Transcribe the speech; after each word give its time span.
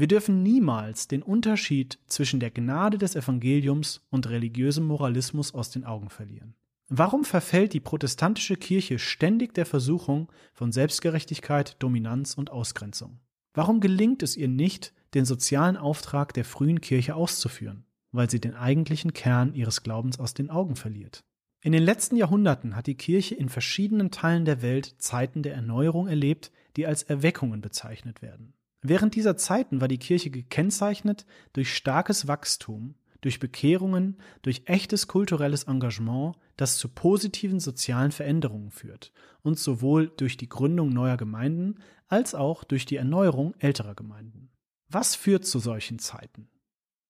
Wir 0.00 0.08
dürfen 0.08 0.42
niemals 0.42 1.08
den 1.08 1.22
Unterschied 1.22 1.98
zwischen 2.06 2.40
der 2.40 2.50
Gnade 2.50 2.96
des 2.96 3.16
Evangeliums 3.16 4.00
und 4.08 4.30
religiösem 4.30 4.86
Moralismus 4.86 5.52
aus 5.52 5.68
den 5.68 5.84
Augen 5.84 6.08
verlieren. 6.08 6.54
Warum 6.88 7.22
verfällt 7.22 7.74
die 7.74 7.80
protestantische 7.80 8.56
Kirche 8.56 8.98
ständig 8.98 9.52
der 9.52 9.66
Versuchung 9.66 10.32
von 10.54 10.72
Selbstgerechtigkeit, 10.72 11.76
Dominanz 11.80 12.32
und 12.32 12.48
Ausgrenzung? 12.50 13.20
Warum 13.52 13.80
gelingt 13.80 14.22
es 14.22 14.38
ihr 14.38 14.48
nicht, 14.48 14.94
den 15.12 15.26
sozialen 15.26 15.76
Auftrag 15.76 16.32
der 16.32 16.46
frühen 16.46 16.80
Kirche 16.80 17.14
auszuführen? 17.14 17.84
Weil 18.10 18.30
sie 18.30 18.40
den 18.40 18.54
eigentlichen 18.54 19.12
Kern 19.12 19.52
ihres 19.52 19.82
Glaubens 19.82 20.18
aus 20.18 20.32
den 20.32 20.48
Augen 20.48 20.76
verliert. 20.76 21.24
In 21.60 21.72
den 21.72 21.82
letzten 21.82 22.16
Jahrhunderten 22.16 22.74
hat 22.74 22.86
die 22.86 22.94
Kirche 22.94 23.34
in 23.34 23.50
verschiedenen 23.50 24.10
Teilen 24.10 24.46
der 24.46 24.62
Welt 24.62 24.94
Zeiten 24.96 25.42
der 25.42 25.52
Erneuerung 25.52 26.08
erlebt, 26.08 26.52
die 26.78 26.86
als 26.86 27.02
Erweckungen 27.02 27.60
bezeichnet 27.60 28.22
werden. 28.22 28.54
Während 28.82 29.14
dieser 29.14 29.36
Zeiten 29.36 29.80
war 29.80 29.88
die 29.88 29.98
Kirche 29.98 30.30
gekennzeichnet 30.30 31.26
durch 31.52 31.74
starkes 31.74 32.28
Wachstum, 32.28 32.94
durch 33.20 33.38
Bekehrungen, 33.38 34.16
durch 34.42 34.62
echtes 34.64 35.06
kulturelles 35.06 35.64
Engagement, 35.64 36.36
das 36.56 36.78
zu 36.78 36.88
positiven 36.88 37.60
sozialen 37.60 38.12
Veränderungen 38.12 38.70
führt 38.70 39.12
und 39.42 39.58
sowohl 39.58 40.08
durch 40.16 40.36
die 40.36 40.48
Gründung 40.48 40.90
neuer 40.90 41.16
Gemeinden 41.16 41.80
als 42.08 42.34
auch 42.34 42.64
durch 42.64 42.86
die 42.86 42.96
Erneuerung 42.96 43.54
älterer 43.58 43.94
Gemeinden. 43.94 44.50
Was 44.88 45.14
führt 45.14 45.44
zu 45.44 45.58
solchen 45.58 45.98
Zeiten? 45.98 46.48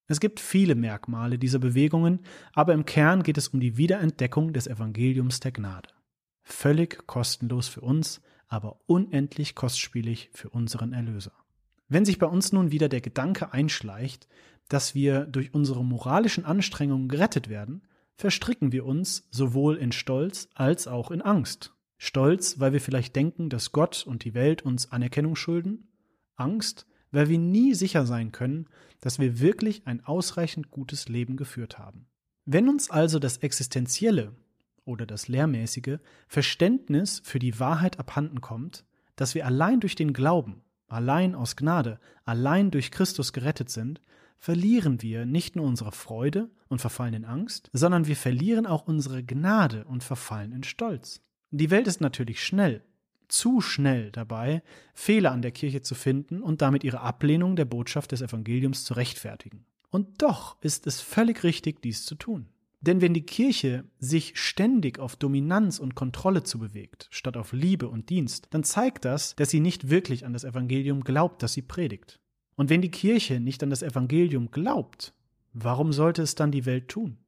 Es 0.06 0.19
gibt 0.19 0.41
viele 0.41 0.75
Merkmale 0.75 1.39
dieser 1.39 1.61
Bewegungen, 1.61 2.20
aber 2.52 2.75
im 2.75 2.84
Kern 2.84 3.23
geht 3.23 3.39
es 3.39 3.48
um 3.48 3.61
die 3.61 3.77
Wiederentdeckung 3.77 4.52
des 4.52 4.66
Evangeliums 4.66 5.39
der 5.39 5.52
Gnade. 5.52 5.89
Völlig 6.42 7.06
kostenlos 7.06 7.69
für 7.69 7.80
uns, 7.80 8.20
aber 8.48 8.80
unendlich 8.87 9.55
kostspielig 9.55 10.30
für 10.33 10.50
unseren 10.50 10.92
Erlöser. 10.92 11.33
Wenn 11.91 12.05
sich 12.05 12.19
bei 12.19 12.27
uns 12.27 12.53
nun 12.53 12.71
wieder 12.71 12.89
der 12.89 13.01
Gedanke 13.01 13.53
einschleicht, 13.53 14.29
dass 14.69 14.95
wir 14.95 15.27
durch 15.27 15.53
unsere 15.53 15.85
moralischen 15.85 16.45
Anstrengungen 16.45 17.09
gerettet 17.09 17.48
werden, 17.48 17.83
verstricken 18.14 18.70
wir 18.70 18.87
uns 18.87 19.27
sowohl 19.33 19.77
in 19.77 19.91
Stolz 19.91 20.48
als 20.55 20.87
auch 20.87 21.11
in 21.11 21.20
Angst. 21.20 21.75
Stolz, 21.98 22.61
weil 22.61 22.73
wir 22.73 22.81
vielleicht 22.81 23.17
denken, 23.17 23.51
dass 23.51 23.73
Gott 23.73 24.06
und 24.06 24.25
die 24.25 24.34
Welt 24.34 24.62
uns 24.62 24.92
Anerkennung 24.92 25.34
schulden. 25.34 25.89
Angst, 26.37 26.87
weil 27.11 27.29
wir 27.29 27.39
nie 27.39 27.75
sicher 27.75 28.07
sein 28.07 28.31
können, 28.31 28.69
dass 29.01 29.19
wir 29.19 29.41
wirklich 29.41 29.89
ein 29.89 30.05
ausreichend 30.05 30.70
gutes 30.70 31.09
Leben 31.09 31.36
geführt 31.36 31.81
haben. 31.81 32.07
Wenn 32.45 32.69
uns 32.69 32.89
also 32.89 33.19
das 33.19 33.39
existenzielle 33.39 34.33
oder 34.84 35.07
das 35.07 35.27
lehrmäßige 35.27 35.98
Verständnis 36.29 37.20
für 37.25 37.41
die 37.41 37.59
Wahrheit 37.59 37.98
abhanden 37.98 38.41
kommt, 38.41 38.84
dass 39.17 39.34
wir 39.34 39.45
allein 39.45 39.81
durch 39.81 39.97
den 39.97 40.12
Glauben 40.12 40.62
allein 40.91 41.34
aus 41.34 41.56
Gnade, 41.56 41.98
allein 42.24 42.70
durch 42.70 42.91
Christus 42.91 43.33
gerettet 43.33 43.70
sind, 43.70 44.00
verlieren 44.38 45.02
wir 45.02 45.27
nicht 45.27 45.56
nur 45.56 45.66
unsere 45.66 45.92
Freude 45.92 46.50
und 46.69 46.80
verfallen 46.80 47.14
in 47.14 47.24
Angst, 47.24 47.70
sondern 47.72 48.06
wir 48.06 48.16
verlieren 48.16 48.66
auch 48.66 48.86
unsere 48.86 49.22
Gnade 49.22 49.84
und 49.84 50.02
verfallen 50.02 50.52
in 50.52 50.62
Stolz. 50.62 51.20
Die 51.50 51.70
Welt 51.70 51.86
ist 51.86 52.00
natürlich 52.00 52.42
schnell, 52.42 52.83
zu 53.28 53.61
schnell 53.61 54.11
dabei, 54.11 54.62
Fehler 54.94 55.33
an 55.33 55.42
der 55.42 55.52
Kirche 55.52 55.83
zu 55.83 55.94
finden 55.94 56.42
und 56.42 56.62
damit 56.62 56.84
ihre 56.84 57.00
Ablehnung 57.00 57.56
der 57.56 57.64
Botschaft 57.64 58.12
des 58.12 58.22
Evangeliums 58.22 58.84
zu 58.84 58.94
rechtfertigen. 58.94 59.66
Und 59.91 60.22
doch 60.22 60.56
ist 60.62 60.86
es 60.86 61.00
völlig 61.00 61.42
richtig, 61.42 61.83
dies 61.83 62.05
zu 62.06 62.14
tun. 62.14 62.48
Denn 62.81 63.03
wenn 63.03 63.12
die 63.12 63.27
Kirche 63.27 63.84
sich 63.98 64.39
ständig 64.39 64.98
auf 64.98 65.17
Dominanz 65.17 65.78
und 65.78 65.95
Kontrolle 65.95 66.45
zu 66.45 66.59
bewegt, 66.59 67.09
statt 67.11 67.36
auf 67.36 67.53
Liebe 67.53 67.89
und 67.89 68.09
Dienst, 68.09 68.48
dann 68.50 68.64
zeigt 68.64 69.05
das, 69.05 69.36
dass 69.36 69.50
sie 69.50 69.61
nicht 69.61 69.91
wirklich 69.91 70.25
an 70.25 70.33
das 70.33 70.45
Evangelium 70.45 71.05
glaubt, 71.05 71.42
das 71.42 71.53
sie 71.53 71.62
predigt. 71.62 72.20
Und 72.56 72.70
wenn 72.70 72.81
die 72.81 72.91
Kirche 72.91 73.39
nicht 73.39 73.62
an 73.62 73.70
das 73.70 73.83
Evangelium 73.83 74.51
glaubt, 74.51 75.14
warum 75.53 75.92
sollte 75.92 76.23
es 76.23 76.34
dann 76.34 76.53
die 76.53 76.64
Welt 76.64 76.89
tun? 76.89 77.19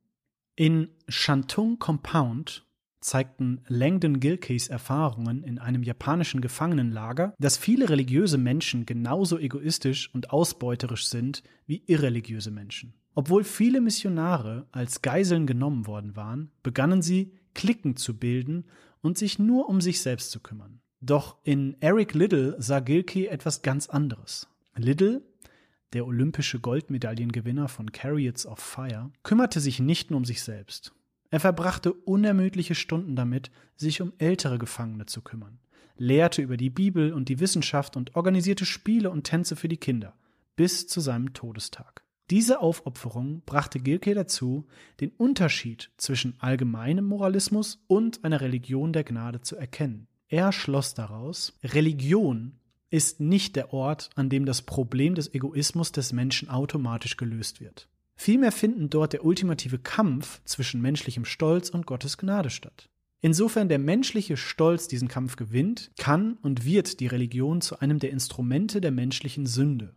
In 0.56 0.88
Shantung 1.08 1.78
Compound 1.78 2.66
zeigten 3.02 3.60
Langdon 3.68 4.20
Gilkeys 4.20 4.68
Erfahrungen 4.68 5.42
in 5.42 5.58
einem 5.58 5.82
japanischen 5.82 6.40
Gefangenenlager, 6.40 7.34
dass 7.38 7.56
viele 7.56 7.88
religiöse 7.88 8.38
Menschen 8.38 8.86
genauso 8.86 9.38
egoistisch 9.38 10.12
und 10.14 10.30
ausbeuterisch 10.30 11.06
sind 11.06 11.42
wie 11.66 11.82
irreligiöse 11.86 12.50
Menschen. 12.50 12.94
Obwohl 13.14 13.44
viele 13.44 13.80
Missionare 13.80 14.66
als 14.72 15.02
Geiseln 15.02 15.46
genommen 15.46 15.86
worden 15.86 16.16
waren, 16.16 16.50
begannen 16.62 17.02
sie, 17.02 17.32
Klicken 17.54 17.96
zu 17.96 18.16
bilden 18.16 18.64
und 19.02 19.18
sich 19.18 19.38
nur 19.38 19.68
um 19.68 19.80
sich 19.80 20.00
selbst 20.00 20.30
zu 20.30 20.40
kümmern. 20.40 20.80
Doch 21.00 21.36
in 21.42 21.76
Eric 21.80 22.14
Liddell 22.14 22.54
sah 22.58 22.80
Gilkey 22.80 23.26
etwas 23.26 23.62
ganz 23.62 23.88
anderes. 23.88 24.48
Liddell, 24.76 25.22
der 25.92 26.06
olympische 26.06 26.60
Goldmedaillengewinner 26.60 27.68
von 27.68 27.90
Chariots 27.92 28.46
of 28.46 28.60
Fire, 28.60 29.10
kümmerte 29.22 29.60
sich 29.60 29.80
nicht 29.80 30.10
nur 30.10 30.18
um 30.18 30.24
sich 30.24 30.42
selbst. 30.42 30.94
Er 31.32 31.40
verbrachte 31.40 31.94
unermüdliche 31.94 32.74
Stunden 32.74 33.16
damit, 33.16 33.50
sich 33.74 34.02
um 34.02 34.12
ältere 34.18 34.58
Gefangene 34.58 35.06
zu 35.06 35.22
kümmern, 35.22 35.60
lehrte 35.96 36.42
über 36.42 36.58
die 36.58 36.68
Bibel 36.68 37.14
und 37.14 37.30
die 37.30 37.40
Wissenschaft 37.40 37.96
und 37.96 38.14
organisierte 38.14 38.66
Spiele 38.66 39.10
und 39.10 39.24
Tänze 39.24 39.56
für 39.56 39.68
die 39.68 39.78
Kinder, 39.78 40.14
bis 40.56 40.86
zu 40.86 41.00
seinem 41.00 41.32
Todestag. 41.32 42.04
Diese 42.28 42.60
Aufopferung 42.60 43.40
brachte 43.46 43.80
Gilkey 43.80 44.12
dazu, 44.12 44.66
den 45.00 45.10
Unterschied 45.12 45.90
zwischen 45.96 46.34
allgemeinem 46.38 47.06
Moralismus 47.06 47.82
und 47.86 48.22
einer 48.24 48.42
Religion 48.42 48.92
der 48.92 49.04
Gnade 49.04 49.40
zu 49.40 49.56
erkennen. 49.56 50.08
Er 50.28 50.52
schloss 50.52 50.92
daraus, 50.92 51.58
Religion 51.64 52.58
ist 52.90 53.20
nicht 53.20 53.56
der 53.56 53.72
Ort, 53.72 54.10
an 54.16 54.28
dem 54.28 54.44
das 54.44 54.60
Problem 54.60 55.14
des 55.14 55.32
Egoismus 55.32 55.92
des 55.92 56.12
Menschen 56.12 56.50
automatisch 56.50 57.16
gelöst 57.16 57.62
wird. 57.62 57.88
Vielmehr 58.22 58.52
finden 58.52 58.88
dort 58.88 59.14
der 59.14 59.24
ultimative 59.24 59.80
Kampf 59.80 60.42
zwischen 60.44 60.80
menschlichem 60.80 61.24
Stolz 61.24 61.70
und 61.70 61.86
Gottes 61.86 62.18
Gnade 62.18 62.50
statt. 62.50 62.88
Insofern 63.20 63.68
der 63.68 63.80
menschliche 63.80 64.36
Stolz 64.36 64.86
diesen 64.86 65.08
Kampf 65.08 65.34
gewinnt, 65.34 65.90
kann 65.98 66.34
und 66.34 66.64
wird 66.64 67.00
die 67.00 67.08
Religion 67.08 67.60
zu 67.60 67.80
einem 67.80 67.98
der 67.98 68.12
Instrumente 68.12 68.80
der 68.80 68.92
menschlichen 68.92 69.46
Sünde. 69.46 69.96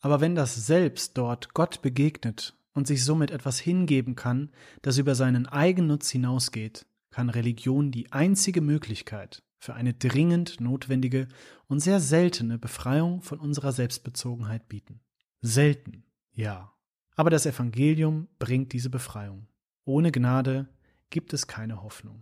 Aber 0.00 0.20
wenn 0.20 0.34
das 0.34 0.66
Selbst 0.66 1.16
dort 1.16 1.54
Gott 1.54 1.80
begegnet 1.80 2.58
und 2.72 2.88
sich 2.88 3.04
somit 3.04 3.30
etwas 3.30 3.60
hingeben 3.60 4.16
kann, 4.16 4.50
das 4.82 4.98
über 4.98 5.14
seinen 5.14 5.46
Eigennutz 5.46 6.10
hinausgeht, 6.10 6.86
kann 7.12 7.30
Religion 7.30 7.92
die 7.92 8.10
einzige 8.10 8.62
Möglichkeit 8.62 9.44
für 9.60 9.74
eine 9.74 9.94
dringend 9.94 10.60
notwendige 10.60 11.28
und 11.68 11.78
sehr 11.78 12.00
seltene 12.00 12.58
Befreiung 12.58 13.22
von 13.22 13.38
unserer 13.38 13.70
Selbstbezogenheit 13.70 14.68
bieten. 14.68 14.98
Selten, 15.40 16.02
ja. 16.32 16.72
Aber 17.20 17.28
das 17.28 17.44
Evangelium 17.44 18.28
bringt 18.38 18.72
diese 18.72 18.88
Befreiung. 18.88 19.46
Ohne 19.84 20.10
Gnade 20.10 20.70
gibt 21.10 21.34
es 21.34 21.46
keine 21.46 21.82
Hoffnung. 21.82 22.18